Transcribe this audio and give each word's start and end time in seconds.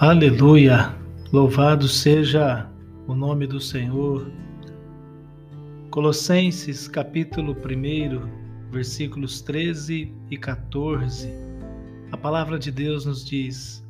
Aleluia! 0.00 0.94
Louvado 1.32 1.88
seja 1.88 2.70
o 3.08 3.16
nome 3.16 3.48
do 3.48 3.58
Senhor. 3.58 4.30
Colossenses 5.90 6.86
capítulo 6.86 7.50
1, 7.52 8.70
versículos 8.70 9.40
13 9.40 10.14
e 10.30 10.38
14. 10.38 11.28
A 12.12 12.16
palavra 12.16 12.60
de 12.60 12.70
Deus 12.70 13.06
nos 13.06 13.24
diz: 13.24 13.84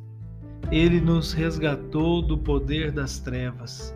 Ele 0.71 0.99
nos 0.99 1.31
resgatou 1.31 2.23
do 2.23 2.39
poder 2.39 2.91
das 2.91 3.19
trevas 3.19 3.95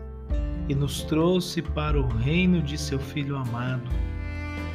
e 0.68 0.74
nos 0.74 1.02
trouxe 1.02 1.60
para 1.60 2.00
o 2.00 2.06
reino 2.06 2.62
de 2.62 2.78
seu 2.78 3.00
Filho 3.00 3.34
amado, 3.34 3.90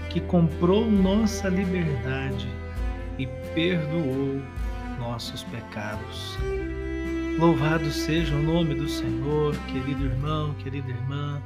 que 0.10 0.20
comprou 0.20 0.92
nossa 0.92 1.48
liberdade 1.48 2.50
e 3.18 3.26
perdoou 3.56 4.42
nossos 5.00 5.42
pecados. 5.46 6.38
Louvado 7.40 7.90
seja 7.90 8.36
o 8.36 8.44
nome 8.44 8.76
do 8.76 8.90
Senhor, 8.90 9.56
querido 9.72 10.04
irmão, 10.04 10.54
querida 10.56 10.90
irmã, 10.90 11.42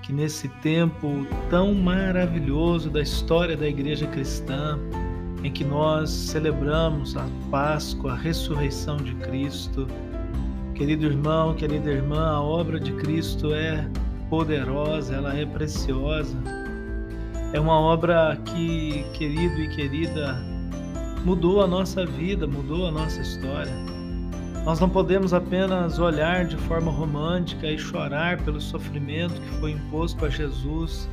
que 0.00 0.10
nesse 0.10 0.48
tempo 0.48 1.26
tão 1.50 1.74
maravilhoso 1.74 2.88
da 2.88 3.02
história 3.02 3.54
da 3.54 3.68
igreja 3.68 4.06
cristã, 4.06 4.78
em 5.44 5.52
que 5.52 5.64
nós 5.64 6.08
celebramos 6.08 7.14
a 7.14 7.28
Páscoa, 7.50 8.12
a 8.12 8.16
ressurreição 8.16 8.96
de 8.96 9.14
Cristo, 9.16 9.86
querido 10.74 11.04
irmão, 11.04 11.52
querida 11.52 11.90
irmã, 11.90 12.30
a 12.30 12.40
obra 12.40 12.80
de 12.80 12.92
Cristo 12.92 13.52
é 13.52 13.86
poderosa, 14.30 15.14
ela 15.14 15.36
é 15.36 15.44
preciosa. 15.44 16.38
É 17.52 17.60
uma 17.60 17.78
obra 17.78 18.34
que, 18.46 19.04
querido 19.12 19.60
e 19.60 19.68
querida, 19.76 20.42
mudou 21.22 21.60
a 21.60 21.66
nossa 21.66 22.06
vida, 22.06 22.46
mudou 22.46 22.86
a 22.86 22.90
nossa 22.90 23.20
história. 23.20 23.91
Nós 24.64 24.78
não 24.78 24.88
podemos 24.88 25.34
apenas 25.34 25.98
olhar 25.98 26.44
de 26.44 26.56
forma 26.56 26.90
romântica 26.90 27.66
e 27.66 27.76
chorar 27.76 28.40
pelo 28.44 28.60
sofrimento 28.60 29.40
que 29.40 29.48
foi 29.58 29.72
imposto 29.72 30.24
a 30.24 30.28
Jesus 30.28 31.08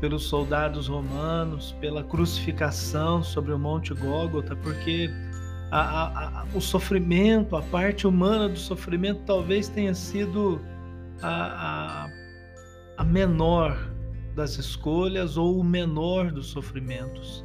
pelos 0.00 0.24
soldados 0.24 0.88
romanos, 0.88 1.76
pela 1.80 2.02
crucificação 2.02 3.22
sobre 3.22 3.52
o 3.52 3.58
Monte 3.58 3.94
Gólgota, 3.94 4.56
porque 4.56 5.10
a, 5.70 5.80
a, 5.80 6.28
a, 6.40 6.44
o 6.54 6.60
sofrimento, 6.60 7.56
a 7.56 7.62
parte 7.62 8.06
humana 8.06 8.48
do 8.48 8.58
sofrimento, 8.58 9.20
talvez 9.26 9.68
tenha 9.68 9.94
sido 9.94 10.60
a, 11.22 12.08
a 12.96 13.04
menor 13.04 13.78
das 14.34 14.58
escolhas 14.58 15.36
ou 15.36 15.58
o 15.58 15.64
menor 15.64 16.32
dos 16.32 16.48
sofrimentos. 16.48 17.44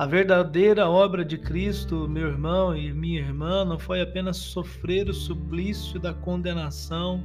A 0.00 0.06
verdadeira 0.06 0.88
obra 0.88 1.22
de 1.22 1.36
Cristo, 1.36 2.08
meu 2.08 2.28
irmão 2.28 2.74
e 2.74 2.90
minha 2.90 3.20
irmã, 3.20 3.66
não 3.66 3.78
foi 3.78 4.00
apenas 4.00 4.38
sofrer 4.38 5.10
o 5.10 5.12
suplício 5.12 6.00
da 6.00 6.14
condenação 6.14 7.22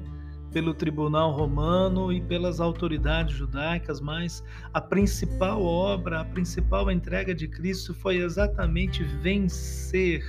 pelo 0.52 0.74
tribunal 0.74 1.32
romano 1.32 2.12
e 2.12 2.20
pelas 2.20 2.60
autoridades 2.60 3.34
judaicas, 3.34 4.02
mas 4.02 4.44
a 4.74 4.82
principal 4.82 5.64
obra, 5.64 6.20
a 6.20 6.26
principal 6.26 6.92
entrega 6.92 7.34
de 7.34 7.48
Cristo 7.48 7.94
foi 7.94 8.18
exatamente 8.18 9.06
vencer 9.06 10.22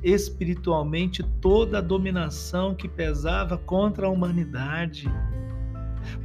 espiritualmente 0.00 1.24
toda 1.40 1.78
a 1.78 1.82
dominação 1.82 2.76
que 2.76 2.86
pesava 2.86 3.58
contra 3.58 4.06
a 4.06 4.08
humanidade 4.08 5.10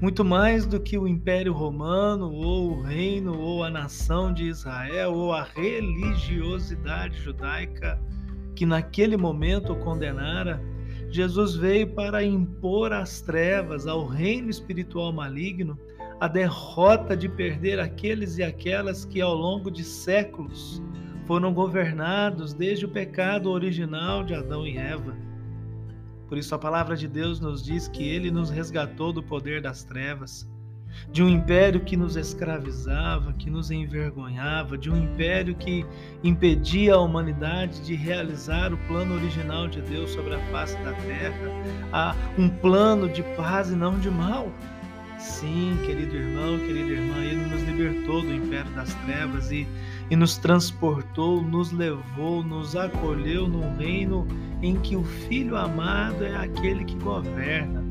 muito 0.02 0.24
mais 0.24 0.66
do 0.66 0.80
que 0.80 0.98
o 0.98 1.08
Império 1.08 1.54
Romano, 1.54 2.32
ou 2.32 2.72
o 2.72 2.82
reino, 2.82 3.40
ou 3.40 3.64
a 3.64 3.70
nação 3.70 4.34
de 4.34 4.46
Israel, 4.46 5.14
ou 5.14 5.34
a 5.34 5.44
religiosidade 5.44 7.20
judaica 7.20 8.00
que 8.56 8.66
naquele 8.66 9.18
momento 9.18 9.74
o 9.74 9.80
condenara, 9.80 10.62
Jesus 11.10 11.56
veio 11.56 11.88
para 11.94 12.24
impor 12.24 12.92
às 12.94 13.22
trevas, 13.22 13.88
ao 13.88 14.06
reino 14.06 14.50
espiritual 14.50 15.12
maligno, 15.12 15.78
a 16.20 16.28
derrota 16.28 17.16
de 17.16 17.28
perder 17.28 17.80
aqueles 17.80 18.38
e 18.38 18.44
aquelas 18.44 19.06
que 19.06 19.22
ao 19.22 19.34
longo 19.34 19.70
de 19.70 19.84
séculos 19.84 20.82
foram 21.26 21.54
governados 21.54 22.54
desde 22.54 22.86
o 22.86 22.90
pecado 22.90 23.50
original 23.50 24.24
de 24.24 24.34
Adão 24.34 24.66
e 24.66 24.78
Eva. 24.78 25.16
Por 26.28 26.38
isso 26.38 26.56
a 26.56 26.60
palavra 26.60 26.96
de 26.96 27.08
Deus 27.08 27.40
nos 27.40 27.64
diz 27.64 27.88
que 27.88 28.08
ele 28.08 28.32
nos 28.32 28.50
resgatou 28.50 29.14
do 29.14 29.22
poder 29.22 29.62
das 29.62 29.84
trevas, 29.84 30.48
de 31.12 31.24
um 31.24 31.30
império 31.30 31.82
que 31.82 31.98
nos 31.98 32.16
escravizava, 32.16 33.34
que 33.34 33.50
nos 33.50 33.72
envergonhava, 33.72 34.78
de 34.78 34.90
um 34.90 34.98
império 34.98 35.56
que 35.56 35.86
impedia 36.24 36.96
a 36.96 37.00
humanidade 37.00 37.82
de 37.82 37.96
realizar 37.96 38.74
o 38.74 38.78
plano 38.88 39.16
original 39.16 39.68
de 39.68 39.82
Deus 39.82 40.12
sobre 40.12 40.36
a 40.36 40.40
face 40.52 40.78
da 40.84 40.94
terra, 40.94 41.50
a 41.92 42.16
um 42.38 42.50
plano 42.50 43.10
de 43.10 43.24
paz 43.36 43.72
e 43.72 43.76
não 43.76 44.00
de 44.00 44.10
mal. 44.10 44.52
Sim, 45.20 45.80
querido 45.86 46.16
irmão, 46.16 46.58
querida 46.60 46.92
irmã, 46.92 47.18
Ele 47.24 47.48
nos 47.48 47.64
libertou 47.64 48.22
do 48.22 48.34
império 48.34 48.70
das 48.72 48.94
trevas 49.06 49.52
e, 49.52 49.68
e 50.14 50.16
nos 50.16 50.38
transportou, 50.38 51.42
nos 51.42 51.72
levou, 51.72 52.44
nos 52.44 52.76
acolheu 52.76 53.48
num 53.48 53.76
reino 53.78 54.28
em 54.62 54.76
que 54.76 54.96
o 54.96 55.04
Filho 55.04 55.58
amado 55.58 56.24
é 56.24 56.36
aquele 56.36 56.86
que 56.86 56.94
governa, 56.98 57.84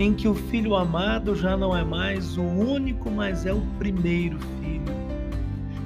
em 0.00 0.14
que 0.14 0.26
o 0.26 0.34
Filho 0.34 0.74
amado 0.74 1.36
já 1.36 1.58
não 1.58 1.76
é 1.76 1.84
mais 1.84 2.38
o 2.38 2.42
único, 2.42 3.10
mas 3.10 3.44
é 3.44 3.52
o 3.52 3.60
primeiro 3.78 4.38
Filho. 4.62 4.94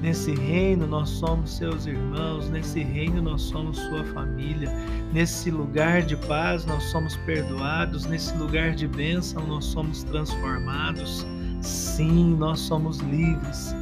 Nesse 0.00 0.32
reino 0.36 0.86
nós 0.86 1.08
somos 1.08 1.56
seus 1.56 1.84
irmãos, 1.84 2.48
nesse 2.48 2.84
reino 2.84 3.20
nós 3.20 3.42
somos 3.42 3.76
sua 3.76 4.04
família, 4.04 4.70
nesse 5.12 5.50
lugar 5.50 6.02
de 6.02 6.16
paz 6.16 6.64
nós 6.64 6.84
somos 6.92 7.16
perdoados, 7.26 8.06
nesse 8.06 8.32
lugar 8.36 8.76
de 8.76 8.86
bênção 8.86 9.44
nós 9.48 9.64
somos 9.64 10.04
transformados. 10.04 11.26
Sim, 11.60 12.36
nós 12.36 12.60
somos 12.60 12.98
livres 12.98 13.74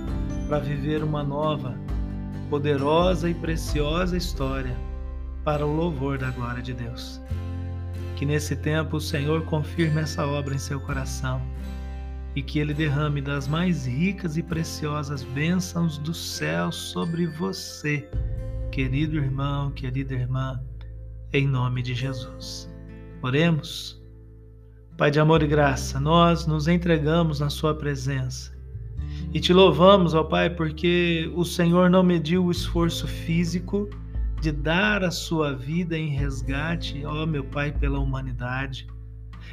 para 0.50 0.59
viver 0.59 1.05
uma 1.05 1.22
nova, 1.22 1.78
poderosa 2.50 3.31
e 3.31 3.34
preciosa 3.34 4.16
história 4.16 4.77
para 5.44 5.65
o 5.65 5.72
louvor 5.72 6.19
da 6.19 6.31
glória 6.31 6.61
de 6.61 6.75
Deus. 6.75 7.21
Que 8.16 8.27
nesse 8.27 8.56
tempo 8.56 8.97
o 8.97 9.00
Senhor 9.00 9.44
confirme 9.44 10.00
essa 10.03 10.27
obra 10.27 10.55
em 10.55 10.59
seu 10.59 10.81
coração 10.81 11.41
e 12.34 12.43
que 12.43 12.59
Ele 12.59 12.75
derrame 12.75 13.22
das 13.22 13.47
mais 13.47 13.87
ricas 13.87 14.37
e 14.37 14.43
preciosas 14.43 15.22
bênçãos 15.22 15.97
do 15.97 16.12
céu 16.12 16.72
sobre 16.72 17.27
você, 17.27 18.06
querido 18.72 19.17
irmão, 19.17 19.71
querida 19.71 20.15
irmã, 20.15 20.61
em 21.32 21.47
nome 21.47 21.82
de 21.82 21.94
Jesus. 21.94 22.69
Oremos. 23.22 23.99
Pai 24.99 25.11
de 25.11 25.21
amor 25.21 25.43
e 25.43 25.47
graça, 25.47 25.99
nós 25.99 26.47
nos 26.47 26.69
entregamos 26.69 27.41
na 27.41 27.49
Sua 27.49 27.75
presença 27.75 28.59
e 29.32 29.38
te 29.38 29.52
louvamos, 29.52 30.14
ó 30.14 30.24
Pai, 30.24 30.50
porque 30.50 31.30
o 31.34 31.44
Senhor 31.44 31.88
não 31.88 32.02
mediu 32.02 32.44
o 32.44 32.50
esforço 32.50 33.06
físico 33.06 33.88
de 34.41 34.50
dar 34.50 35.04
a 35.04 35.10
sua 35.10 35.54
vida 35.54 35.96
em 35.96 36.08
resgate, 36.08 37.04
ó 37.04 37.26
meu 37.26 37.44
Pai, 37.44 37.70
pela 37.70 37.98
humanidade 37.98 38.88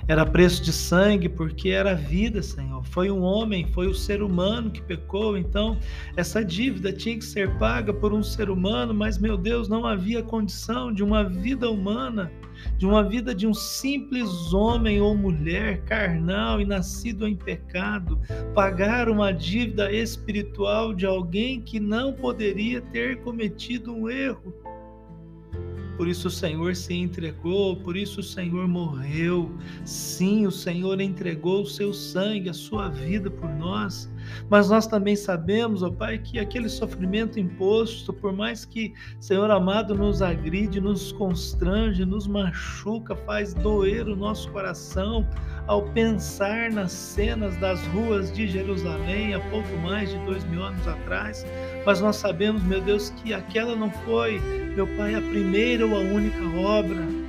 era 0.08 0.26
preço 0.26 0.64
de 0.64 0.72
sangue 0.72 1.28
porque 1.28 1.70
era 1.70 1.94
vida, 1.94 2.42
Senhor. 2.42 2.84
Foi 2.86 3.12
um 3.12 3.22
homem, 3.22 3.68
foi 3.74 3.88
o 3.88 3.94
ser 3.94 4.22
humano 4.22 4.72
que 4.72 4.82
pecou, 4.82 5.38
então 5.38 5.78
essa 6.16 6.44
dívida 6.44 6.94
tinha 6.94 7.18
que 7.18 7.26
ser 7.26 7.58
paga 7.58 7.94
por 7.94 8.14
um 8.14 8.24
ser 8.24 8.50
humano, 8.50 8.94
mas 8.94 9.18
meu 9.18 9.38
Deus, 9.38 9.68
não 9.68 9.86
havia 9.86 10.24
condição 10.24 10.94
de 10.94 11.04
uma 11.04 11.24
vida 11.24 11.70
humana, 11.70 12.32
de 12.78 12.86
uma 12.86 13.04
vida 13.04 13.36
de 13.36 13.46
um 13.46 13.54
simples 13.54 14.54
homem 14.54 15.02
ou 15.02 15.16
mulher 15.16 15.82
carnal 15.82 16.62
e 16.62 16.66
nascido 16.66 17.28
em 17.28 17.36
pecado, 17.36 18.20
pagar 18.54 19.10
uma 19.10 19.32
dívida 19.34 19.92
espiritual 19.92 20.94
de 20.94 21.06
alguém 21.06 21.60
que 21.60 21.80
não 21.80 22.14
poderia 22.14 22.82
ter 22.82 23.18
cometido 23.22 23.94
um 23.94 24.10
erro. 24.10 24.54
Por 25.98 26.08
isso 26.08 26.28
o 26.28 26.32
Senhor 26.32 26.76
se 26.76 26.94
entregou, 26.94 27.76
por 27.76 27.98
isso 27.98 28.20
o 28.20 28.24
Senhor 28.24 28.68
morreu. 28.68 29.52
Sim, 29.84 30.46
o 30.46 30.52
Senhor 30.52 31.02
entregou 31.02 31.64
o 31.64 31.66
seu 31.66 31.92
sangue, 31.92 32.50
a 32.50 32.54
sua 32.54 32.88
vida 32.88 33.32
por 33.32 33.50
nós. 33.50 34.08
Mas 34.50 34.70
nós 34.70 34.88
também 34.88 35.16
sabemos, 35.16 35.84
ó 35.84 35.90
Pai, 35.90 36.18
que 36.18 36.40
aquele 36.40 36.70
sofrimento 36.70 37.40
imposto, 37.40 38.14
por 38.14 38.34
mais 38.34 38.66
que, 38.66 38.94
Senhor 39.20 39.50
amado, 39.52 39.96
nos 39.96 40.22
agride, 40.22 40.80
nos 40.80 41.12
constrange, 41.12 42.06
nos 42.06 42.28
machuca, 42.28 43.16
faz 43.16 43.54
doer 43.54 44.08
o 44.08 44.16
nosso 44.16 44.50
coração 44.52 45.28
ao 45.68 45.84
pensar 45.90 46.72
nas 46.72 46.92
cenas 46.92 47.58
das 47.58 47.86
ruas 47.88 48.32
de 48.32 48.48
Jerusalém 48.48 49.34
há 49.34 49.40
pouco 49.50 49.76
mais 49.84 50.10
de 50.10 50.18
dois 50.20 50.44
mil 50.46 50.64
anos 50.64 50.88
atrás. 50.88 51.46
Mas 51.86 52.00
nós 52.00 52.16
sabemos, 52.16 52.64
meu 52.64 52.82
Deus, 52.82 53.10
que 53.10 53.34
aquela 53.34 53.76
não 53.76 53.92
foi, 53.92 54.40
meu 54.76 54.88
Pai, 54.96 55.16
a 55.16 55.22
primeira 55.22 55.86
ou 55.86 55.96
a 55.96 56.00
única 56.00 56.44
obra 56.58 57.28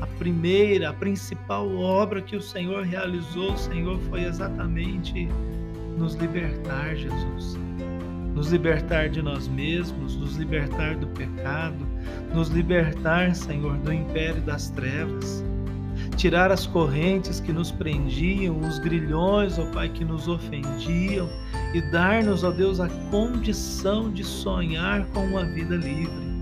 a 0.00 0.06
primeira, 0.18 0.90
a 0.90 0.92
principal 0.92 1.74
obra 1.76 2.20
que 2.20 2.36
o 2.36 2.40
Senhor 2.40 2.84
realizou, 2.84 3.56
Senhor, 3.56 3.98
foi 4.10 4.24
exatamente 4.24 5.28
nos 5.96 6.14
libertar, 6.14 6.94
Jesus. 6.94 7.58
nos 8.34 8.52
libertar 8.52 9.08
de 9.08 9.22
nós 9.22 9.48
mesmos, 9.48 10.14
nos 10.16 10.36
libertar 10.36 10.94
do 10.96 11.06
pecado, 11.06 11.86
nos 12.34 12.48
libertar, 12.48 13.34
Senhor, 13.34 13.78
do 13.78 13.90
império 13.90 14.42
das 14.42 14.68
trevas. 14.68 15.42
Tirar 16.16 16.52
as 16.52 16.66
correntes 16.66 17.40
que 17.40 17.50
nos 17.50 17.72
prendiam, 17.72 18.58
os 18.60 18.78
grilhões, 18.78 19.58
ó 19.58 19.64
Pai, 19.72 19.88
que 19.88 20.04
nos 20.04 20.28
ofendiam, 20.28 21.28
e 21.72 21.80
dar-nos, 21.90 22.44
ó 22.44 22.50
Deus, 22.50 22.78
a 22.78 22.88
condição 23.10 24.10
de 24.10 24.22
sonhar 24.22 25.06
com 25.06 25.24
uma 25.24 25.46
vida 25.46 25.74
livre 25.74 26.36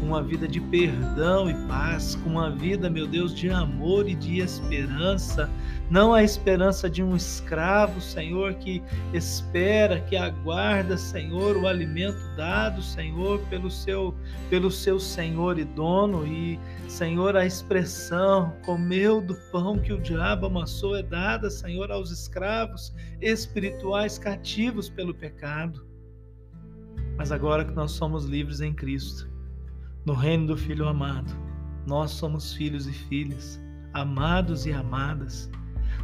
com 0.00 0.06
uma 0.06 0.22
vida 0.22 0.48
de 0.48 0.58
perdão 0.58 1.48
e 1.50 1.54
paz, 1.68 2.14
com 2.16 2.30
uma 2.30 2.50
vida, 2.50 2.88
meu 2.88 3.06
Deus, 3.06 3.34
de 3.34 3.50
amor 3.50 4.08
e 4.08 4.14
de 4.14 4.40
esperança. 4.40 5.48
Não 5.90 6.14
a 6.14 6.22
esperança 6.22 6.88
de 6.88 7.02
um 7.02 7.16
escravo, 7.16 8.00
Senhor, 8.00 8.54
que 8.54 8.80
espera, 9.12 10.00
que 10.00 10.16
aguarda, 10.16 10.96
Senhor, 10.96 11.56
o 11.56 11.66
alimento 11.66 12.20
dado, 12.36 12.80
Senhor, 12.80 13.40
pelo 13.50 13.68
seu, 13.68 14.14
pelo 14.48 14.70
seu 14.70 15.00
Senhor 15.00 15.58
e 15.58 15.64
dono. 15.64 16.24
E, 16.24 16.60
Senhor, 16.86 17.36
a 17.36 17.44
expressão 17.44 18.54
comeu 18.64 19.20
do 19.20 19.34
pão 19.50 19.80
que 19.80 19.92
o 19.92 20.00
diabo 20.00 20.46
amassou 20.46 20.94
é 20.94 21.02
dada, 21.02 21.50
Senhor, 21.50 21.90
aos 21.90 22.12
escravos 22.12 22.94
espirituais 23.20 24.16
cativos 24.16 24.88
pelo 24.88 25.12
pecado. 25.12 25.84
Mas 27.16 27.32
agora 27.32 27.64
que 27.64 27.72
nós 27.72 27.90
somos 27.90 28.26
livres 28.26 28.60
em 28.60 28.72
Cristo, 28.72 29.28
no 30.06 30.14
reino 30.14 30.46
do 30.46 30.56
Filho 30.56 30.86
amado. 30.86 31.32
Nós 31.84 32.12
somos 32.12 32.54
filhos 32.54 32.86
e 32.86 32.92
filhas, 32.92 33.60
amados 33.92 34.66
e 34.66 34.72
amadas. 34.72 35.50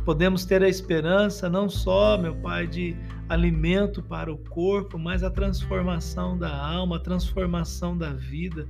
Podemos 0.06 0.46
ter 0.46 0.62
a 0.62 0.68
esperança 0.68 1.50
não 1.50 1.68
só, 1.68 2.16
meu 2.16 2.34
Pai, 2.36 2.66
de 2.66 2.96
alimento 3.28 4.02
para 4.02 4.32
o 4.32 4.38
corpo, 4.38 4.98
mas 4.98 5.22
a 5.22 5.30
transformação 5.30 6.38
da 6.38 6.56
alma, 6.56 6.96
a 6.96 7.00
transformação 7.00 7.98
da 7.98 8.10
vida. 8.10 8.68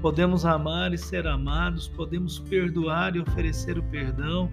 Podemos 0.00 0.44
amar 0.44 0.92
e 0.92 0.98
ser 0.98 1.26
amados, 1.26 1.88
podemos 1.88 2.38
perdoar 2.38 3.16
e 3.16 3.20
oferecer 3.20 3.78
o 3.78 3.82
perdão. 3.84 4.48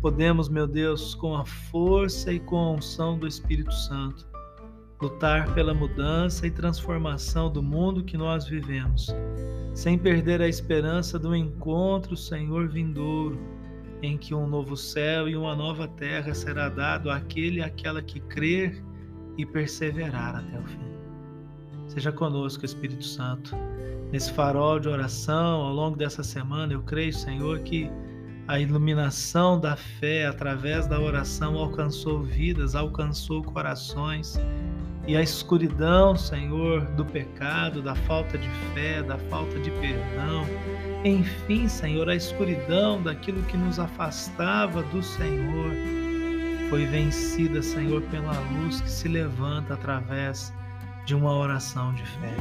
Podemos, 0.00 0.48
meu 0.48 0.66
Deus, 0.66 1.14
com 1.16 1.36
a 1.36 1.44
força 1.44 2.32
e 2.32 2.38
com 2.38 2.56
a 2.56 2.70
unção 2.74 3.18
do 3.18 3.26
Espírito 3.26 3.74
Santo, 3.74 4.26
lutar 5.02 5.52
pela 5.54 5.74
mudança 5.74 6.46
e 6.46 6.50
transformação 6.50 7.52
do 7.52 7.62
mundo 7.62 8.04
que 8.04 8.16
nós 8.16 8.46
vivemos 8.46 9.12
sem 9.74 9.98
perder 9.98 10.40
a 10.40 10.48
esperança 10.48 11.18
do 11.18 11.34
encontro, 11.34 12.16
Senhor 12.16 12.68
vindouro, 12.68 13.36
em 14.04 14.18
que 14.18 14.34
um 14.34 14.46
novo 14.46 14.76
céu 14.76 15.28
e 15.28 15.36
uma 15.36 15.54
nova 15.54 15.88
terra 15.88 16.34
será 16.34 16.68
dado 16.68 17.10
àquele 17.10 17.58
e 17.58 17.62
àquela 17.62 18.02
que 18.02 18.20
crer 18.20 18.82
e 19.36 19.44
perseverar 19.46 20.36
até 20.36 20.58
o 20.58 20.64
fim. 20.64 20.94
Seja 21.88 22.12
conosco, 22.12 22.64
Espírito 22.64 23.04
Santo, 23.04 23.54
nesse 24.10 24.32
farol 24.32 24.78
de 24.78 24.88
oração 24.88 25.62
ao 25.62 25.72
longo 25.72 25.96
dessa 25.96 26.22
semana. 26.22 26.72
Eu 26.72 26.82
creio, 26.82 27.12
Senhor, 27.12 27.60
que 27.60 27.90
a 28.46 28.58
iluminação 28.58 29.58
da 29.58 29.76
fé 29.76 30.26
através 30.26 30.86
da 30.86 31.00
oração 31.00 31.56
alcançou 31.56 32.22
vidas, 32.22 32.74
alcançou 32.74 33.42
corações 33.42 34.38
e 35.06 35.16
a 35.16 35.22
escuridão, 35.22 36.16
Senhor, 36.16 36.80
do 36.92 37.04
pecado, 37.04 37.82
da 37.82 37.94
falta 37.94 38.38
de 38.38 38.48
fé, 38.72 39.02
da 39.02 39.18
falta 39.18 39.58
de 39.60 39.70
perdão, 39.72 40.33
enfim, 41.04 41.68
Senhor, 41.68 42.08
a 42.08 42.16
escuridão 42.16 43.02
daquilo 43.02 43.42
que 43.42 43.56
nos 43.56 43.78
afastava 43.78 44.82
do 44.84 45.02
Senhor, 45.02 45.70
foi 46.70 46.86
vencida, 46.86 47.62
Senhor, 47.62 48.00
pela 48.04 48.32
luz 48.50 48.80
que 48.80 48.90
se 48.90 49.06
levanta 49.06 49.74
através 49.74 50.52
de 51.04 51.14
uma 51.14 51.32
oração 51.32 51.92
de 51.94 52.02
fé. 52.02 52.34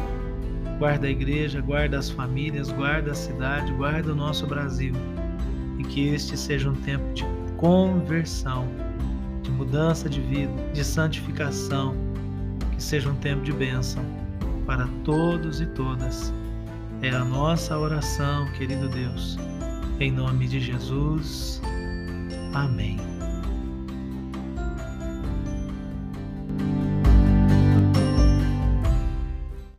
Guarda 0.80 1.08
a 1.08 1.10
igreja, 1.10 1.60
guarda 1.60 2.00
as 2.00 2.10
famílias, 2.10 2.72
guarda 2.72 3.12
a 3.12 3.16
cidade, 3.16 3.72
guarda 3.74 4.14
o 4.14 4.16
nosso 4.16 4.48
Brasil. 4.48 4.94
E 5.78 5.84
que 5.84 6.08
este 6.08 6.38
seja 6.38 6.70
um 6.70 6.76
tempo 6.76 7.14
de 7.14 7.26
conversão, 7.58 8.66
de 9.42 9.52
mudança 9.52 10.10
de 10.10 10.22
vida, 10.22 10.54
de 10.74 10.84
santificação 10.84 11.96
que 12.72 12.82
seja 12.82 13.10
um 13.10 13.16
tempo 13.16 13.44
de 13.44 13.52
bênção 13.52 14.04
para 14.66 14.88
todos 15.04 15.60
e 15.60 15.66
todas. 15.68 16.34
É 17.04 17.10
a 17.10 17.26
nossa 17.26 17.78
oração, 17.78 18.50
querido 18.54 18.88
Deus. 18.88 19.38
Em 20.00 20.10
nome 20.10 20.48
de 20.48 20.62
Jesus. 20.62 21.62
Amém. 22.54 22.98